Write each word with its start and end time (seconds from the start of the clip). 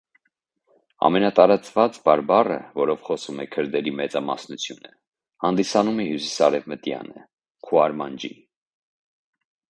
Ամենատարածված 1.07 1.97
բարբառը, 2.07 2.55
որով 2.79 3.03
խոսում 3.09 3.43
է 3.43 3.45
քրդերի 3.55 3.93
մեծամասնությունը, 3.99 4.89
հանդիսանում 5.45 6.01
է 6.05 6.07
հյուսիսարևմտյանը 6.07 7.27
(քուրմանջի)։ 7.69 8.33